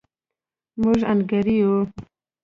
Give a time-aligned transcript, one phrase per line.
[0.81, 1.75] موږ انګېرو.